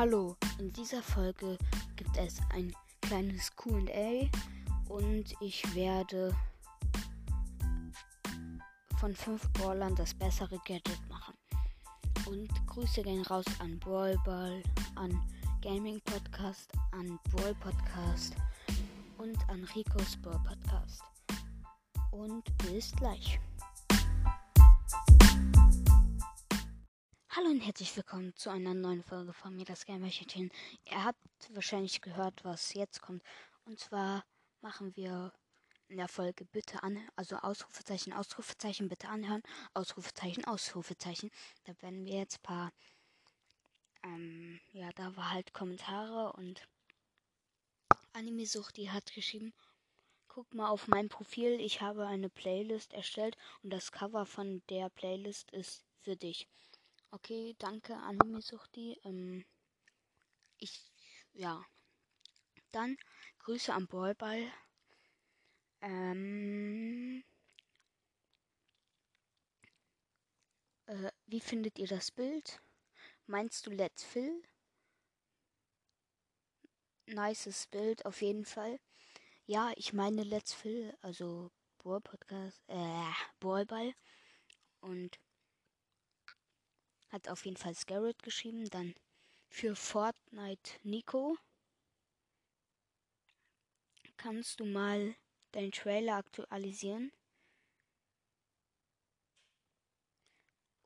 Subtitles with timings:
[0.00, 1.58] Hallo, in dieser Folge
[1.94, 4.30] gibt es ein kleines QA
[4.88, 6.34] und ich werde
[8.98, 11.34] von fünf Brawlern das bessere Gadget machen.
[12.24, 14.62] Und Grüße gehen raus an Brawlball,
[14.94, 15.22] an
[15.60, 18.34] Gaming Podcast, an Brawl Podcast
[19.18, 21.02] und an Rico's Brawl Podcast.
[22.10, 23.38] Und bis gleich.
[27.40, 30.50] Hallo und herzlich willkommen zu einer neuen Folge von mir, das Gamerchen.
[30.84, 31.18] Ihr habt
[31.54, 33.22] wahrscheinlich gehört, was jetzt kommt.
[33.64, 34.26] Und zwar
[34.60, 35.32] machen wir
[35.88, 41.30] in der Folge bitte an, also Ausrufezeichen, Ausrufezeichen, bitte anhören, Ausrufezeichen, Ausrufezeichen.
[41.64, 42.72] Da werden wir jetzt paar,
[44.02, 46.68] ähm, ja, da war halt Kommentare und
[48.12, 49.54] Anime Suchti hat geschrieben,
[50.28, 54.90] guck mal auf mein Profil, ich habe eine Playlist erstellt und das Cover von der
[54.90, 56.46] Playlist ist für dich.
[57.12, 58.98] Okay, danke Anime Suchti.
[59.04, 59.44] Ähm,
[60.58, 60.92] ich,
[61.32, 61.64] ja.
[62.72, 62.96] Dann
[63.40, 64.42] Grüße am Ballball.
[65.82, 67.24] Ähm,
[70.86, 72.60] äh, wie findet ihr das Bild?
[73.26, 74.42] Meinst du Let's Fill?
[77.06, 78.78] Nices Bild auf jeden Fall.
[79.46, 81.50] Ja, ich meine Let's Fill, also
[81.82, 83.94] Ball Podcast, äh, Ballball.
[84.80, 85.18] Und
[87.10, 88.68] hat auf jeden Fall Scarrett geschrieben.
[88.70, 88.94] Dann
[89.48, 91.36] für Fortnite Nico.
[94.16, 95.14] Kannst du mal
[95.52, 97.10] deinen Trailer aktualisieren?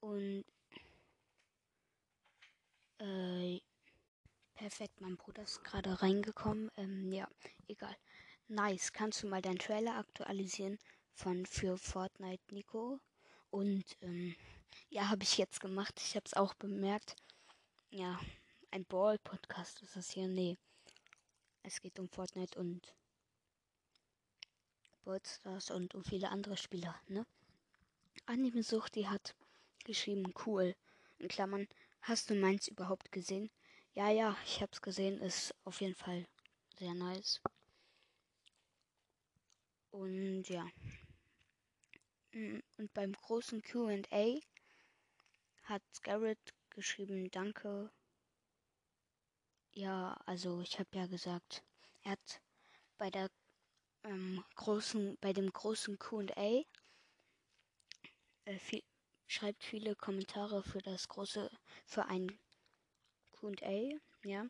[0.00, 0.44] Und
[2.98, 3.60] äh,
[4.54, 6.70] perfekt, mein Bruder ist gerade reingekommen.
[6.76, 7.28] Ähm, ja,
[7.68, 7.96] egal.
[8.48, 10.78] Nice, kannst du mal deinen Trailer aktualisieren
[11.14, 12.98] von für Fortnite Nico?
[13.50, 14.34] Und ähm,
[14.90, 15.94] ja, habe ich jetzt gemacht.
[16.04, 17.16] Ich habe es auch bemerkt.
[17.90, 18.18] Ja,
[18.70, 20.28] ein Ball-Podcast ist das hier.
[20.28, 20.56] Nee.
[21.62, 22.94] Es geht um Fortnite und
[25.04, 27.26] Ballstars und um viele andere Spieler, ne?
[28.26, 29.34] Anime Sucht, die hat
[29.84, 30.76] geschrieben, cool.
[31.18, 31.68] In Klammern,
[32.02, 33.50] hast du meins überhaupt gesehen?
[33.94, 36.26] Ja, ja, ich hab's gesehen, ist auf jeden Fall
[36.78, 37.40] sehr nice.
[39.90, 40.66] Und ja.
[42.32, 44.40] Mm, und beim großen QA
[45.62, 47.90] hat Garrett geschrieben, danke.
[49.74, 51.64] Ja, also ich habe ja gesagt,
[52.02, 52.42] er hat
[52.98, 53.30] bei der
[54.04, 56.62] ähm, großen, bei dem großen Q&A
[58.44, 58.82] äh, viel,
[59.26, 61.50] schreibt viele Kommentare für das große,
[61.86, 62.38] für ein
[63.30, 64.46] Q&A, ja.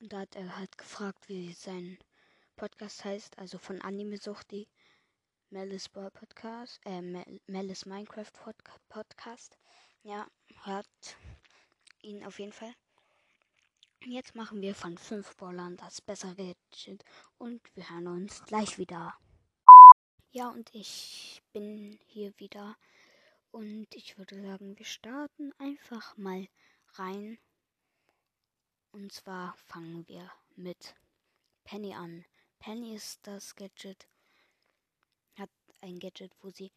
[0.00, 1.98] Und da hat er halt gefragt, wie sein
[2.56, 4.68] Podcast heißt, also von Anime Suchti.
[5.54, 7.00] Melis Ball Podcast, äh,
[7.46, 8.32] Melis Minecraft
[8.88, 9.56] Podcast.
[10.02, 10.26] Ja,
[10.64, 11.16] hört
[12.02, 12.74] ihn auf jeden Fall.
[14.04, 17.04] Jetzt machen wir von fünf Ballern das bessere Gadget
[17.38, 19.16] und wir hören uns gleich wieder.
[20.32, 22.76] Ja, und ich bin hier wieder
[23.52, 26.48] und ich würde sagen, wir starten einfach mal
[26.94, 27.38] rein.
[28.90, 30.96] Und zwar fangen wir mit
[31.62, 32.24] Penny an.
[32.58, 34.08] Penny ist das Gadget,
[35.84, 36.72] ein Gadget, wo sie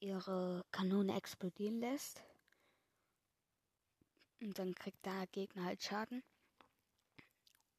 [0.00, 2.24] ihre Kanone explodieren lässt.
[4.40, 6.24] Und dann kriegt der Gegner halt Schaden.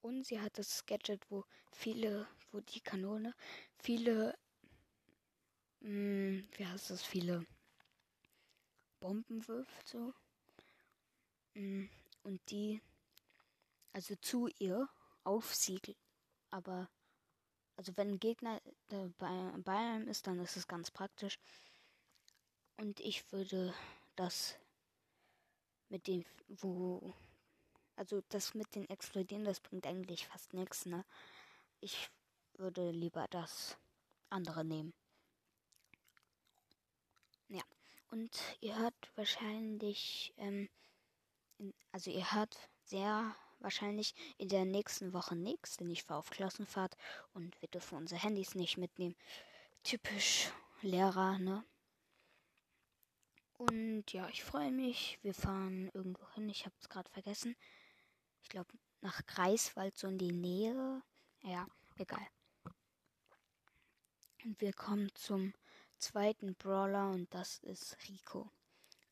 [0.02, 3.36] Und sie hat das Gadget, wo viele, wo die Kanone
[3.78, 4.38] viele,
[5.82, 7.46] mh, hm, wie heißt das, viele
[9.02, 10.14] Bomben wirft, so.
[11.56, 11.90] Mh, hm,
[12.24, 12.82] und die,
[13.92, 14.88] also zu ihr
[15.26, 15.98] aufsiegelt.
[16.52, 16.90] Aber
[17.76, 18.62] also wenn ein Gegner
[19.18, 21.40] bei, bei einem ist, dann ist es ganz praktisch.
[22.78, 23.74] Und ich würde
[24.16, 24.58] das
[25.90, 27.14] mit dem, wo,
[27.96, 31.06] also das mit den Explodieren, das bringt eigentlich fast nichts, ne?
[31.80, 32.10] Ich
[32.58, 33.78] würde lieber das
[34.30, 34.94] andere nehmen.
[37.50, 37.64] Ja,
[38.10, 38.32] und
[38.62, 40.70] ihr hört wahrscheinlich, ähm,
[41.58, 46.30] in, also ihr hört sehr wahrscheinlich in der nächsten Woche nichts, denn ich fahre auf
[46.30, 46.96] Klassenfahrt
[47.34, 49.16] und wir dürfen unsere Handys nicht mitnehmen.
[49.84, 50.52] Typisch
[50.82, 51.64] Lehrer, ne?
[53.58, 55.20] Und ja, ich freue mich.
[55.22, 56.50] Wir fahren irgendwo hin.
[56.50, 57.56] Ich habe es gerade vergessen.
[58.42, 58.70] Ich glaube
[59.02, 61.02] nach Greifswald, so in die Nähe.
[61.42, 61.68] Ja,
[61.98, 62.26] egal.
[64.44, 65.54] Und wir kommen zum
[65.98, 68.52] zweiten Brawler und das ist Rico.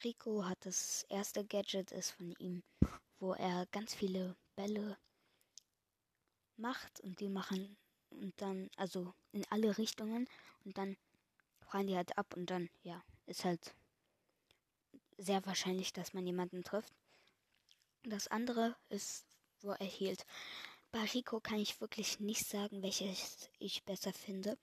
[0.03, 2.63] Rico hat das erste Gadget, ist von ihm
[3.21, 4.97] wo er ganz viele Bälle
[6.57, 7.77] macht und die machen
[8.09, 10.27] und dann, also in alle Richtungen
[10.65, 10.97] und dann
[11.59, 13.75] prallen die halt ab und dann, ja, ist halt
[15.17, 16.93] sehr wahrscheinlich, dass man jemanden trifft.
[18.03, 19.25] Das andere ist,
[19.61, 20.25] wo er hielt.
[20.91, 24.57] Bei Rico kann ich wirklich nicht sagen, welches ich besser finde.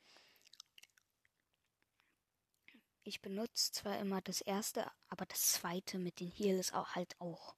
[3.05, 7.19] Ich benutze zwar immer das erste, aber das zweite mit den Heal ist auch halt
[7.21, 7.58] auch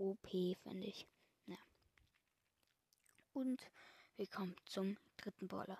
[0.00, 1.06] OP, finde ich.
[1.46, 1.58] Ja.
[3.34, 3.70] Und
[4.16, 5.78] wir kommen zum dritten Brawler.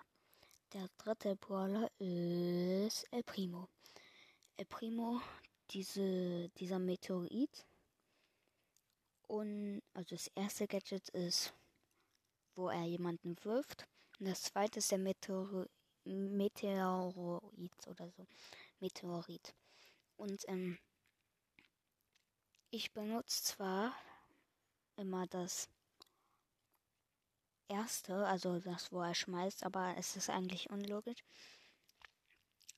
[0.73, 3.67] Der dritte Brawler ist El Primo.
[4.57, 5.21] El Primo,
[5.71, 7.65] diese, dieser Meteorit.
[9.27, 11.53] Und also das erste Gadget ist,
[12.55, 13.87] wo er jemanden wirft.
[14.19, 15.67] Und das zweite ist der Meteor
[16.03, 18.27] Meteoroid oder so.
[18.79, 19.55] Meteorit.
[20.15, 20.77] Und ähm,
[22.69, 23.95] ich benutze zwar
[24.97, 25.69] immer das
[27.67, 31.23] erste, also das, wo er schmeißt, aber es ist eigentlich unlogisch.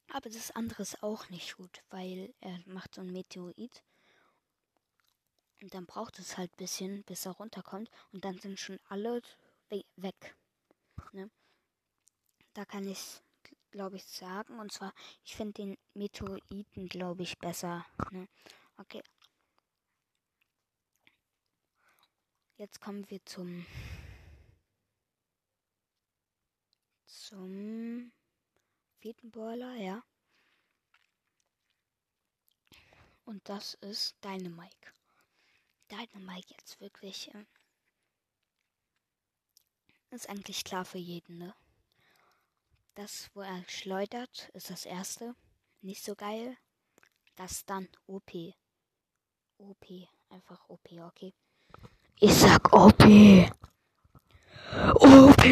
[0.10, 3.84] Aber das andere ist auch nicht gut, weil er macht so ein Meteorit.
[5.62, 7.90] Und dann braucht es halt ein bisschen, bis er runterkommt.
[8.12, 9.22] Und dann sind schon alle
[9.70, 10.36] we weg.
[11.14, 11.32] Ne?
[12.54, 13.22] Da kann ich,
[13.72, 14.60] glaube ich, sagen.
[14.60, 14.94] Und zwar,
[15.24, 17.86] ich finde den Meteoriten, glaube ich, besser.
[18.12, 18.28] Ne?
[18.78, 19.02] Okay.
[22.58, 23.66] Jetzt kommen wir zum
[27.08, 28.12] zum
[29.00, 30.04] vierten Boiler, ja.
[33.26, 34.94] Und das ist Dynamike.
[35.90, 37.46] Dynamike jetzt wirklich äh,
[40.12, 41.56] ist eigentlich klar für jeden, ne?
[42.94, 45.36] Das, wo er schleudert, ist das erste.
[45.82, 46.56] Nicht so geil.
[47.36, 48.32] Das dann OP.
[49.58, 49.86] OP.
[50.30, 51.34] Einfach OP, okay.
[52.20, 53.04] Ich sag OP.
[54.96, 55.44] OP.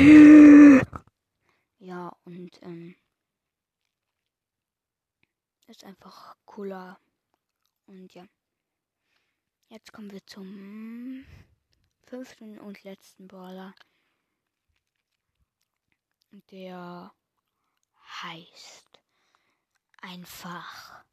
[1.80, 2.96] Ja, und ähm,
[5.68, 7.00] ist einfach cooler.
[7.88, 8.26] Und ja.
[9.70, 11.26] Jetzt kommen wir zum
[12.04, 13.74] fünften und letzten Brawler.
[16.52, 17.14] Der
[18.22, 19.00] heißt
[20.02, 21.04] einfach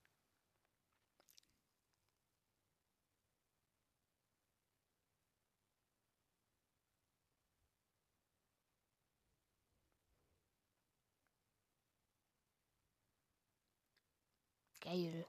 [14.89, 15.27] Geil.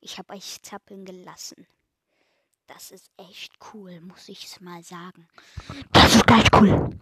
[0.00, 1.66] Ich habe euch zappeln gelassen.
[2.66, 5.28] Das ist echt cool, muss ich es mal sagen.
[5.92, 6.98] Das ist echt cool.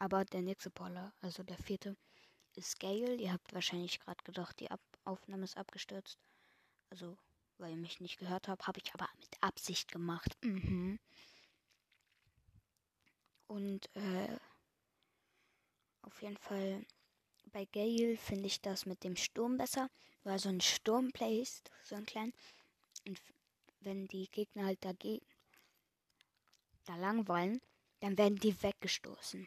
[0.00, 1.96] Aber der nächste Baller, also der vierte,
[2.56, 3.14] ist Gale.
[3.14, 6.18] Ihr habt wahrscheinlich gerade gedacht, die Ab Aufnahme ist abgestürzt.
[6.90, 7.16] Also,
[7.58, 10.36] weil ihr mich nicht gehört habt, habe ich aber mit Absicht gemacht.
[10.42, 10.98] Mhm.
[13.46, 14.36] Und äh,
[16.02, 16.84] auf jeden Fall
[17.46, 19.90] bei Gale finde ich das mit dem Sturm besser,
[20.24, 22.32] weil so ein Sturm placed, so ein klein.
[23.06, 23.20] Und
[23.80, 25.26] wenn die Gegner halt dagegen
[26.84, 27.60] da lang wollen,
[28.00, 29.46] dann werden die weggestoßen.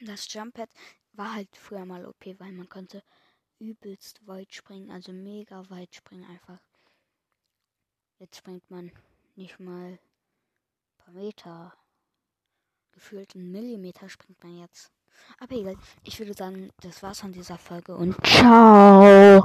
[0.00, 0.70] Das Jumppad
[1.12, 3.02] war halt früher mal OP, weil man konnte
[3.58, 6.60] übelst weit springen, also mega weit springen einfach.
[8.18, 8.92] Jetzt springt man
[9.34, 11.76] nicht mal ein paar Meter.
[12.92, 14.95] Gefühlt einen Millimeter springt man jetzt.
[15.38, 19.44] Aber egal, ich würde sagen, das war's von dieser Folge und ciao!